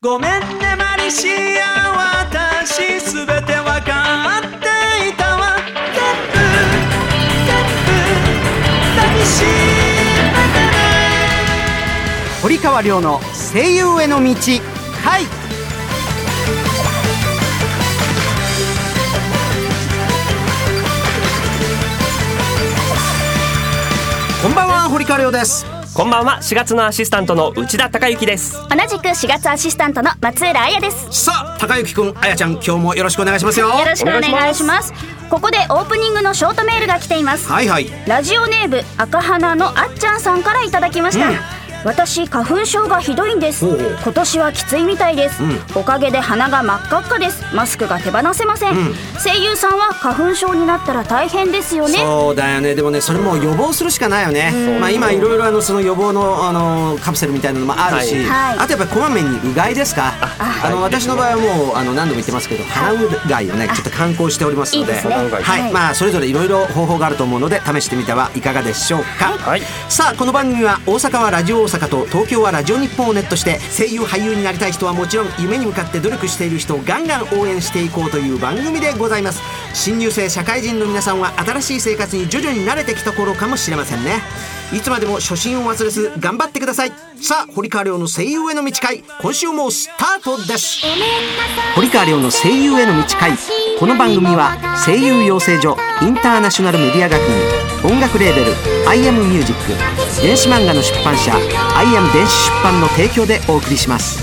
[0.00, 1.28] ごめんねマリシ
[1.60, 5.56] ア私すべてわかっていたわ。
[5.92, 7.90] 全部全部
[8.94, 9.48] 抱きしめ
[10.30, 10.78] てね
[12.40, 13.18] 堀川亮の
[13.52, 14.36] 声優への道
[15.02, 15.24] 回
[24.40, 25.77] こんばんは堀川亮です。
[25.98, 26.38] こんばんは。
[26.40, 28.56] 4月のアシスタントの内田孝之です。
[28.68, 31.08] 同じく4月アシスタントの松浦彩です。
[31.10, 33.70] さあ高之くんあやちゃん今日もよろしくお願いしますよ。
[33.70, 34.92] よろしくお願いします。
[35.28, 37.50] ここでオープニングのショートメールが来ています。
[37.50, 37.90] はいはい。
[38.06, 43.64] ラジオネーム赤花のあっちゃんさんからいただきました、うん私花粉症がひどいんです。
[43.64, 45.58] 今年はきついみたいです、うん。
[45.76, 47.44] おかげで鼻が真っ赤っかです。
[47.54, 48.94] マスクが手放せません、うん。
[49.22, 51.98] 声優さんは花粉症になったら大変ですよね。
[51.98, 52.74] そうだよね。
[52.74, 58.58] でもねそれも予防するしかないよね、まあ今いろいろあのその予防のあのカプセルみたいなのもあるし、はい。
[58.58, 60.12] あとやっぱりこまめにうがいですか？
[60.38, 64.92] あの私の場合はもうあの何度も言ってますけど鼻うがいをねちょっと観光しておりますので。
[64.94, 65.72] はい、はい。
[65.72, 69.62] まあそれぞれいろいろ方法があると思うので試してみてはいかがでしょうか、はい。
[69.88, 79.40] さあこの番組は大阪はラジオ大阪と東京はラジオ日本をネットして声優俳優になりたい人はもちろん夢に向かって努力している人をガンガン応援していこうという番組でございます。
[79.74, 84.57] 新入生社会人の皆さんは新しい生活に徐々に慣れてきた頃かもしれませんね。
[84.70, 86.92] いつまでも初心を忘れず頑張ってください。
[87.22, 89.02] さあ堀川亮の声優への道会。
[89.22, 90.82] 今週もスタートです。
[91.74, 93.32] 堀川亮の声優への道会。
[93.78, 98.54] この番組は声優養成所インターナショナルメディア学院音楽レーベル
[98.86, 101.32] 「アイアムミュージック電子漫画の出版社
[101.74, 104.22] 「アイアム電子出版」の提供でお送りします。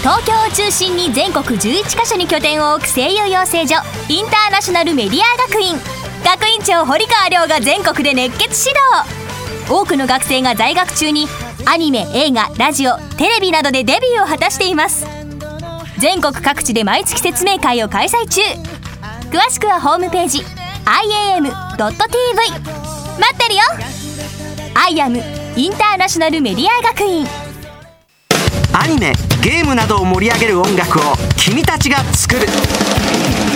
[0.00, 3.76] 東京を中心に全国11カ所に拠点を置く声優養成所
[4.08, 5.95] インターナショナルメディア学院。
[6.26, 8.76] 学院長堀川亮が全国で熱血指
[9.68, 9.72] 導。
[9.72, 11.28] 多くの学生が在学中に
[11.66, 15.06] アニメ映画ラジオテレビなどでデビューを果たしています。
[15.98, 18.40] 全国各地で毎月説明会を開催中。
[19.30, 21.94] 詳しくはホームページ iam.tv 待
[23.32, 23.62] ってるよ。
[24.74, 25.22] IAM
[25.56, 27.24] インターナショナルメディア学院。
[28.72, 29.12] アニメ
[29.44, 31.02] ゲームなどを盛り上げる音楽を
[31.36, 32.48] 君たちが作る「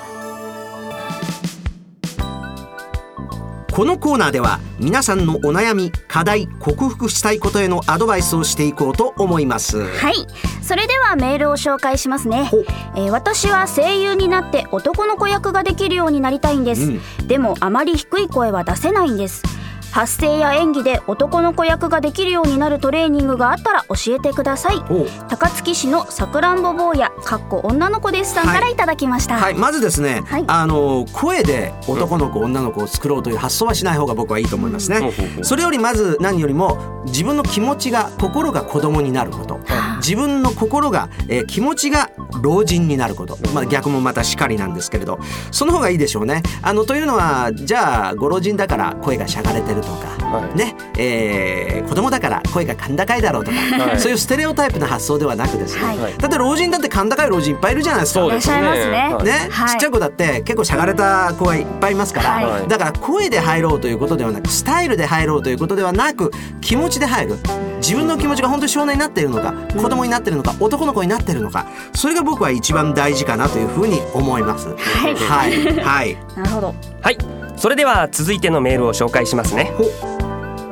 [3.71, 9.81] このコーナーでは皆さんのお悩み課題克服したいことへのアドバイスをしていこうと思います。
[9.81, 10.27] はい。
[10.61, 12.43] それではメールを紹介しますね。
[12.43, 12.65] ほ、
[12.97, 16.91] えー私は声優になって男の子役ができるようになりたいんです、
[17.27, 19.43] でもあまり低い声は出せないんです
[19.91, 24.81] 発声や演技で男の子役ができるようになるトレーニングがあったら教えてください。
[25.29, 28.33] 高槻市のさくらんぼ坊やかっこ女の子です。
[28.33, 30.45] さんからいただきました、はい、まずですね、はい。
[30.47, 39.59] あの声で男の子、女の子を作ろうという発想はしない方が僕はいいと思いますね、それよりまず何よりも自分の気持ちが心が子供になること
[40.01, 42.09] 自分の心が、えー気持ちが
[42.41, 45.19] 老人になること、まあ、逆もまたしかりなんですけれど。
[45.51, 46.41] その方がいいでしょうね。
[46.61, 50.57] あのというのはじゃあご老人だから声がしゃがれてるとか、はい。
[50.57, 50.75] ね。
[50.97, 53.99] えー子供だから声が甲高いだろうとか、はい。
[53.99, 56.17] そういうステレオタイプな発想ではなくですね、はい。
[56.17, 58.19] だって老人だって甲高い老人いっぱいいるじゃないですか。
[58.21, 58.61] そうですね。
[59.23, 59.49] ね。
[59.49, 62.67] ちっちゃい子だって結構しゃがれた子がいっぱいいますから、はい。
[62.67, 67.35] だから声で入ろうということではなくスタイルで入ろうということではなく気持ちで入る
[67.81, 74.69] 自分の気持ちが本当に少年になっているのか子供になっているのか男の子になっているのかそれが僕は一番大事かなというふうに思います。
[74.75, 75.15] はい。
[75.15, 76.75] はい、はい、 なるほど。
[77.01, 77.17] はい。
[77.57, 79.71] それでは続いてのメールを紹介しますね。
[79.77, 79.85] ほ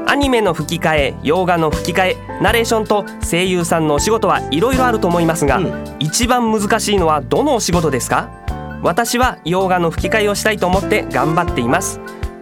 [0.07, 5.83] アニメの吹き替え洋画の吹き替えナレーションと声優さんのお仕事はいろいろあると思いますが、うん。
[5.99, 8.29] 一番難しいのはどのお仕事ですか？
[8.81, 11.99] 私は洋画の吹き替えをしたいと思って頑張っています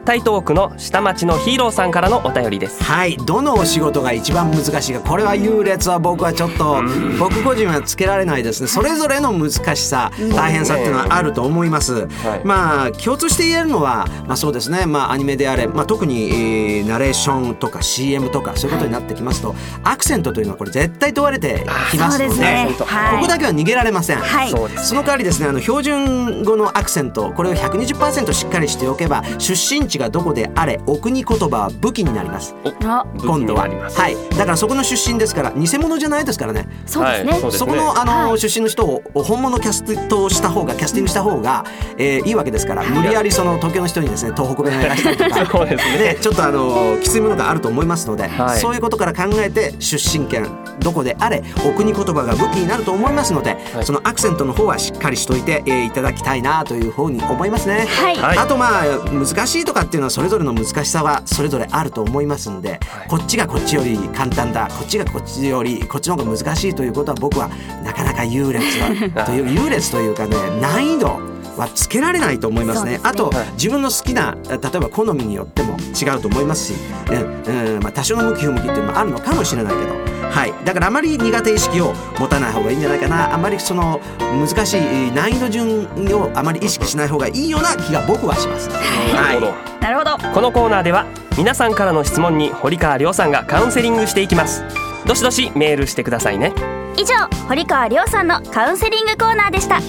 [0.07, 2.81] 台東区の下町のヒーローさんからのお便りです。
[2.81, 3.17] はい。
[3.17, 5.01] どのお仕事が一番難しいか。
[5.01, 6.81] これは優劣は僕はちょっと
[7.19, 8.69] 僕個人はつけられないですね。
[8.69, 12.41] それぞれの難しさ大変さっていうのはあると思います、はい。
[12.45, 14.85] まあ共通して言えるのはまあそうですね。
[14.85, 22.69] まあアニメであれ、まあ、特に、えーナレーションとか CM とかそういうことになってきますと、アクセントというのはこれ絶対問われてきますのでね。
[22.85, 23.15] はい。
[23.15, 24.49] ここだけは逃げられません、はい。
[24.49, 32.55] その代わりですねあの標準語のアクセントこれを120%しっかりしておけば出身地地がどこであれお国言葉は武器になります。
[32.85, 33.05] あ。
[33.19, 34.15] 今度ははい。
[34.31, 36.67] だからそこの出身ですから偽物じゃないですからね。
[36.85, 37.51] そうですね、はい。
[37.51, 38.39] そこのあの、はい。
[38.39, 41.65] 出身の人を本物キャストした方がキャスティングした方が、
[41.97, 45.45] えーいいわけですから無理やりその東京の人にですね東北弁をやらしたりとか。
[45.51, 45.97] そうですね。
[45.97, 48.59] でちょっとあのきついものがあると思いますので、はい。
[48.59, 50.47] そういうことから考えて出身県
[50.79, 53.85] どこであれお国言葉が武器になると思いますので、はい。
[53.85, 57.85] そのアクセントの方はしっかりしといて、えーいただきたいなというふうに思いますね。
[57.87, 58.17] はい。
[58.17, 58.37] はい。
[58.37, 67.49] あとまあ難しいとかっていうのはそれぞれの難しさはそれぞれあると思いますんで、こっちがこっちより簡単だこっちがこっちよりこっちの方が難しいということは僕は
[67.83, 71.19] なかなか優劣は という優劣というかね難易度
[71.57, 72.97] はつけられないと思いますね。
[72.97, 73.09] すね。
[73.09, 80.07] あと、はい自分の好きな例えば好みによっても違うと思いますし、うんうんまあ、多少の向き不向きっていうのもあるのかもしれないけど。
[80.29, 83.33] はい、だからあまり苦手意識を持たない方がいいんじゃないかな。
[83.33, 88.69] あまりその難しい難易度順をあまり意識しない方がいいような気が僕はします。
[88.69, 90.17] なるほど、なるほど。
[90.33, 91.05] このコーナーでは
[91.37, 94.63] 皆さんからの質問に堀川亮さんがカウンセリングしていきます。
[95.07, 96.53] どしどしメールしてくださいね。
[96.97, 97.13] 以上
[97.47, 99.79] 堀川亮さんのカウンセリングコーナーでした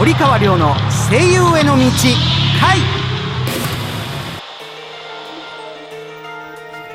[0.00, 0.74] 堀川亮の
[1.10, 1.84] 声優への道
[2.58, 2.78] 回。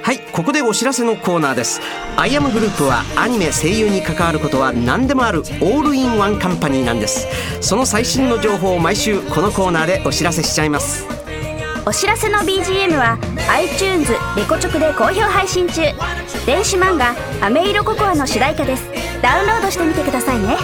[0.01, 1.81] はいここでお知らせのコーナーです。
[2.17, 7.27] アイアムグループはアニメ声優に関わることは何でもあるオールインワンカンパニーなんです。
[7.61, 11.05] その最新の情報を毎週このコーナーでお知らせしちゃいます。
[11.85, 13.19] お知らせの BGM は
[13.51, 15.83] iTunes レコチョクで好評配信中。
[16.47, 17.13] 電子漫画
[17.45, 18.83] 「アメイロココア」の主題歌です。
[19.21, 20.57] ダウンロードしてみてくださいね。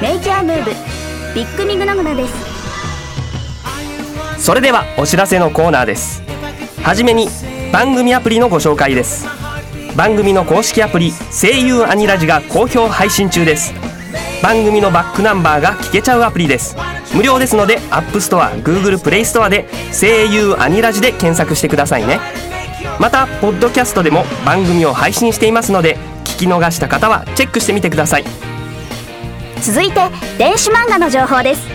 [0.00, 0.91] メイジャームーブ
[1.34, 2.34] ビッグミグノグナです。
[4.38, 6.22] それではお知らせのコーナーです。
[6.82, 7.28] はじめに
[7.72, 9.26] 番組アプリのご紹介です。
[9.96, 13.72] 番組の公式アプリ声優アニラジが好評配信中です。
[14.42, 16.76] 番組のバックナンバーが聞けちゃうアプリです。
[17.14, 19.66] 無料ですので App Store、Google Play Store で
[19.98, 22.20] 声優アニラジで検索してくださいね。
[23.00, 28.51] またポッドキャストでも番組を配信していますので聞き逃した方はチェックしてみてください。
[29.62, 31.68] 続いて電子漫画の情報です。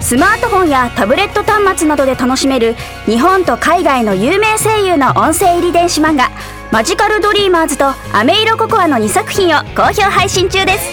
[0.00, 6.30] スマートフォンやタブレット端末などで楽しめる日本と海外の有名声優の音声入り電子漫画
[6.72, 10.88] 「マジカルドリーマーズ」と「アメイロココア」の2作品を好評配信中です。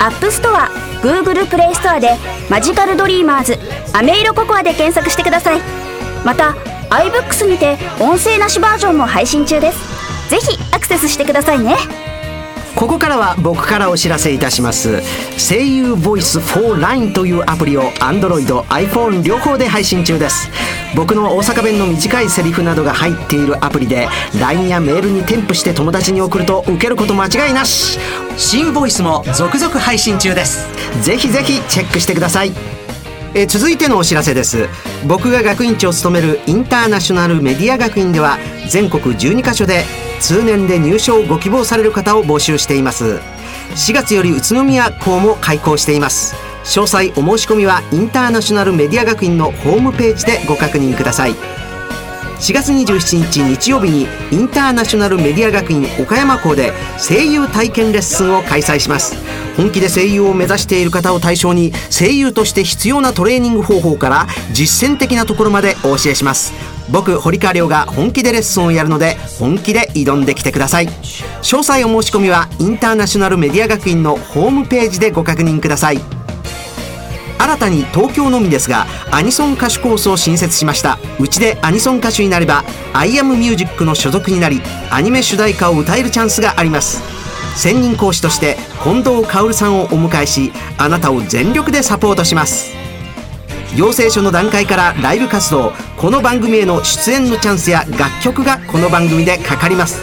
[0.00, 0.70] App Store
[1.02, 2.16] Google プレイストアで
[2.50, 3.58] 「マジカルドリーマーズ」
[3.94, 5.60] 「アメイロココア」で検索してください。
[6.24, 6.56] また
[6.90, 9.78] iBooks にて音声なしバージョンも配信中です。
[10.28, 12.09] ぜひアクセスしてくださいね。
[12.80, 15.02] ここからは僕からお知らせいたします。
[15.36, 20.48] 声優ボイス 4LINE というアプリを Android、iPhone 両方で配信中です。
[20.96, 24.08] 僕の大阪弁の短いセリフなどが入っているアプリで
[24.40, 27.98] LINE やメールに添付して友達に送ると受けること間違いなし。
[28.38, 30.66] 新ボイスも続々配信中です。
[31.02, 32.79] ぜひぜひチェックしてください
[33.34, 34.68] え続いてのお知らせです。
[35.06, 38.38] 僕が学院長を務めるインターナショナルメディア学院では
[38.68, 39.84] 全国12カ所で
[40.20, 43.20] 通年で入賞をご希望される方を募集しています。
[43.76, 46.34] 4月より宇都宮校も開校しています。
[46.64, 51.34] 詳細お申し込みはインターナショナルメディア学院のホームページでご確認ください。
[52.40, 59.14] 4月27日日曜日にインターナショナルメディア学院岡山校で声優体験レッスンを開催します。
[59.58, 66.54] 本気で声優を目指している方を対象に声優として必要なトレーニング方法から実践的なところまでお教えします。
[66.90, 70.88] 僕堀川亮が本気でレッスンをやるので本気で挑んできてください。
[70.88, 76.19] 詳細お申し込みはインターナショナルメディア学院のホームページでご確認ください。
[77.50, 81.00] 新たに東京のみですがアニソン歌手コースを新設しました。
[81.18, 82.64] うちでアニソン歌手になれば
[82.94, 87.02] 「アイアムミュージックの所属になりアニメ主題歌を歌えるチャンスがあります。
[87.56, 92.70] 専任講師として近藤薫さんをお迎えしあなたを全力でサポートします。
[93.74, 100.00] 養成所の段階からライブ活動この番組への出演のチャンスや楽曲がこの番組でかかります。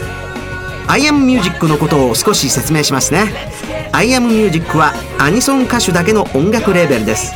[0.88, 3.50] アイアムミュージックのことを少し説明しますね。
[3.92, 7.34] アイアムミュージックはアニソン歌手だけの音楽レーベルです。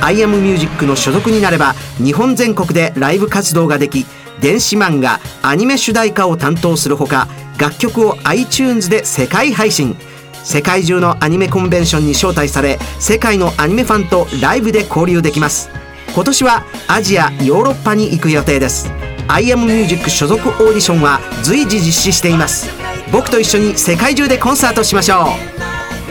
[0.00, 4.06] アイアムミュージックの所属になれば日本全国でライブ活動ができ
[4.40, 7.28] 電子漫画アニメ主題歌を担当するほか
[7.58, 9.96] 楽曲を iTunes で世界配信。
[10.44, 15.68] 世界中のアニメコンベンションに招待され世界のアニメファンとライブで交流できます。
[16.14, 18.90] 今年はアジアヨーロッパに行く予定です。
[19.26, 22.70] アイアムミュージック所属オーディションは随時実施しています。
[23.12, 25.26] 僕と一緒に世界中でコンサートしましょ
[25.64, 25.67] う。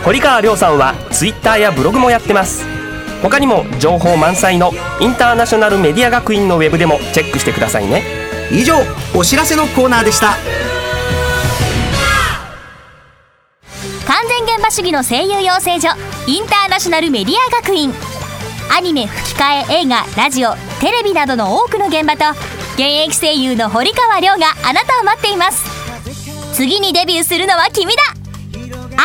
[0.08, 2.66] 堀川亮さんは Twitter やブログもやってます。
[3.22, 4.72] 他にも情報満載の
[5.02, 8.04] インターナショナルメディア学院のウェブでもチェックしてくださいね。
[8.50, 8.76] う以上
[9.14, 10.38] お知らせのコーナーでした。
[14.08, 15.90] 完全現場主義の声優養成所
[16.26, 17.94] インターナショナルメディア学院。
[18.74, 22.30] アニメ吹き替え映画ラジオテレビなどの多くの現場と
[22.76, 25.66] 現役声優の堀川亮があなたを待っています。
[26.54, 28.17] 次にデビューするのは君だ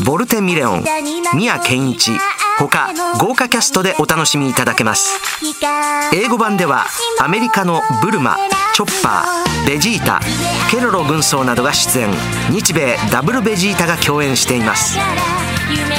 [0.00, 0.84] ボルテ・ミレオン
[1.34, 2.12] 宮健一
[2.58, 2.88] 他
[3.20, 5.20] 豪華キャストでお楽しみいただけます。
[6.12, 6.86] 英語版では
[7.20, 8.36] アメリカのブルマ
[8.74, 10.20] チョッパーベジータ
[10.70, 12.10] ケロロ軍曹などが出演。
[12.50, 14.98] 日米ダブルベジータが共演しています。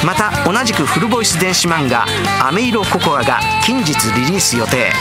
[0.04, 2.06] また同じくフルボイス電子漫画
[2.46, 4.92] 「アメイロココア」が近日リリース予定。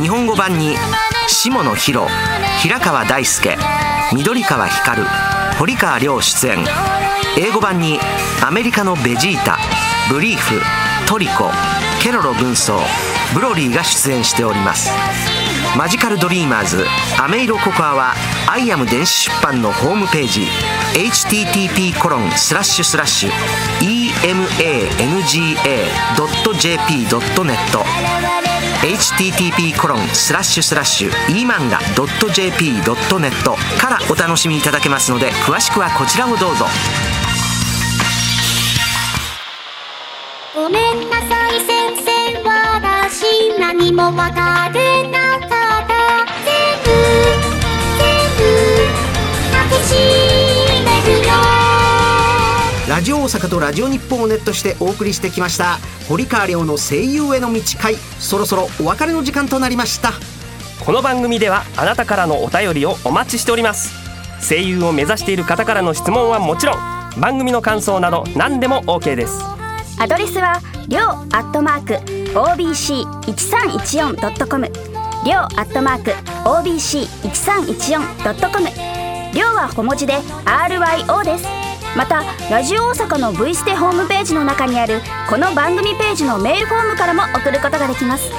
[0.00, 0.76] 日本語版に
[1.28, 2.08] 下野紘
[2.60, 3.58] 平川大輔
[4.12, 5.02] 緑川光
[5.58, 7.01] 堀川亮出演。
[7.36, 7.98] 英語版に
[8.44, 9.58] アメリカのベジータ
[10.10, 10.60] ブリーフ
[11.08, 11.50] トリコ
[12.02, 12.78] ケロロ軍曹
[13.34, 14.90] ブロリーが出演しております。
[15.76, 16.84] マジカルドリーマーズ
[17.18, 18.14] アメイロココアは
[18.46, 20.42] アイアム電子出版のホームページ
[20.94, 23.30] http コロンスラッシュスラッシュ
[23.80, 24.58] emanga.jp.net
[28.82, 33.00] http コロンスラッシュスラッシュ emanga.jp.net
[33.80, 36.66] からお楽しみいただけますので詳しくはこちらをどうぞ。
[40.54, 42.10] ごめんなさい先生
[42.42, 45.96] 私何もわからなかった
[46.44, 46.90] 全部
[47.96, 48.04] 全
[48.36, 48.42] 部
[49.50, 49.94] 抱きし
[50.84, 51.32] めるよ。
[52.86, 57.94] ラジオ大阪とラジオ日本をネットしてお送りしてきました堀川亮の声優への道会。
[58.18, 60.12] そろそろお別れの時間となりました。
[60.84, 63.90] この番組ではあなたからのお便りをお待ちしております。
[64.46, 66.78] 声優を目指している方からの質問はもちろん
[67.18, 69.61] 番組の感想など何でも OK です。
[69.98, 71.94] アドレスはりょうアットマーク
[72.32, 74.72] OBC1314.com
[75.24, 76.10] りょうアットマーク
[76.48, 78.68] OBC1314.com
[79.32, 81.46] りょうは小文字で RYO です。
[81.96, 88.30] またラジオ大阪の V ステホームページの中にあるこの番組ページのメールフォームからも送ることができます。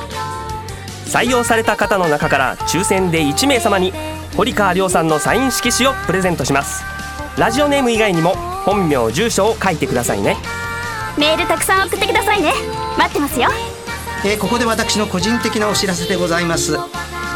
[1.06, 3.94] 採用された方の中から抽選で1名様に
[4.36, 6.84] 堀川亮さんのサイン色紙をプレゼントします。
[7.38, 10.38] ラジオネーム以外にも本名住所を書いてくださいね。
[11.18, 12.54] メールたくさん送ってくださいね。
[12.98, 13.50] 待ってますよ。
[14.26, 16.78] えーここで私の個人的なお知らせでございます。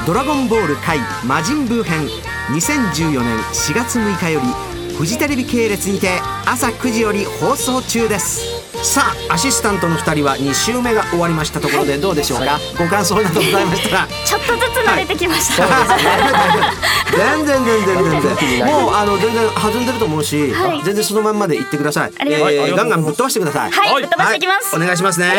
[0.06, 2.08] ドラゴンボール界魔人ブー編
[2.52, 8.57] 2014年4月6日よりフジテレビ系列にて朝9時より放送中です。
[8.88, 14.08] さあアシスタントの2人は2週目が終わりましたところでどうでしょうか、ご感想などございましたら。
[14.26, 15.68] ちょっとずつ慣れてきました、
[17.12, 18.66] 全然全然全然。
[18.66, 20.82] もうあの全然弾んでると思うし、はい。
[20.86, 22.12] 全然そのまんまで言ってください。
[22.18, 22.76] ありがとうございます。
[22.76, 23.72] ガンガンぶっ飛ばしてください。
[23.72, 24.76] はいぶっ飛ばしていきます。
[24.76, 25.34] はいお願いしますね。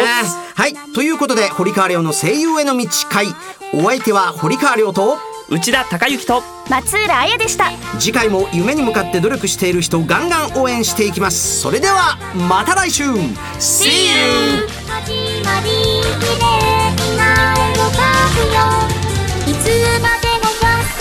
[0.54, 0.74] はい。
[0.94, 3.34] ということで堀川亮の声優への道会。
[3.72, 5.18] お相手は堀川亮と
[5.50, 7.70] 内田孝之と松浦彩でした。
[7.98, 11.60] 次回も夢に向かって努力している人をガンガン応援していきます。
[11.60, 13.04] それではまた来週。
[13.58, 14.68] See you!
[14.88, 15.12] 始
[15.44, 17.96] まりきれいな絵を描
[18.34, 18.60] くよ
[19.46, 19.64] いつ
[20.02, 21.00] までも忘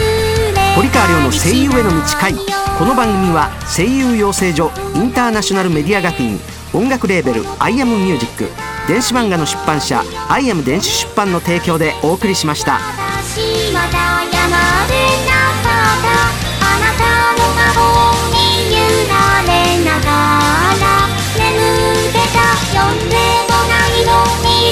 [0.55, 2.33] れ堀川亮の声優への道会
[2.77, 6.39] この番組は声優養成所インターナショナルメディア学院
[6.73, 8.49] 音楽レーベル「アイアムミュージック
[8.87, 13.06] 電子漫画の出版社「アイアム電子出版」の提供でお送りしました。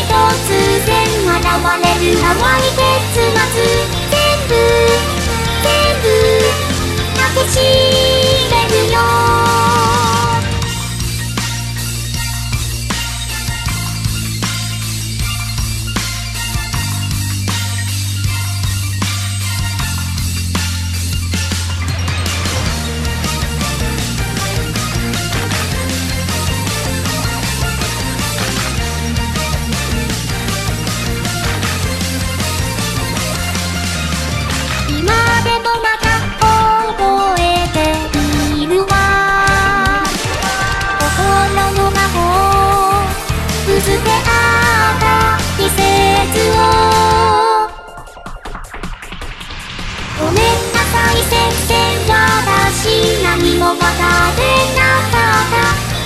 [0.07, 1.45] 突然現
[1.83, 3.19] れる淡い結
[3.53, 3.74] 末。
[53.73, 53.85] もた
[54.35, 54.41] 出
[54.77, 55.09] なっ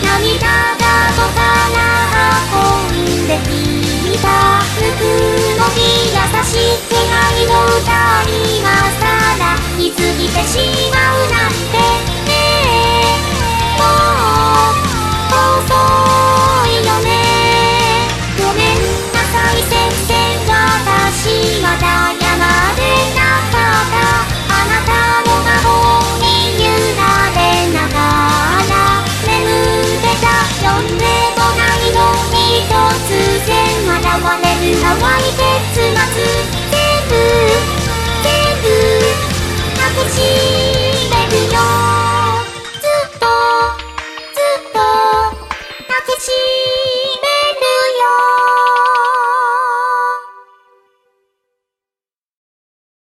[0.01, 0.83] 涙が
[1.17, 1.37] 僕か
[1.75, 1.77] ら
[2.51, 4.25] 運んできた
[4.77, 5.03] く
[5.59, 6.51] もり優し
[6.87, 7.89] く愛の歌
[8.29, 8.67] に今
[8.99, 9.03] さ
[9.37, 9.41] ら
[9.77, 10.53] 見つぎてし
[10.91, 11.75] まうなんて
[12.25, 12.31] ね
[13.77, 13.81] も
[14.69, 15.71] う遅
[16.67, 17.07] いよね
[18.37, 18.75] ごめん
[19.11, 19.73] なさい先
[20.07, 20.09] 生
[20.47, 22.18] 私まだ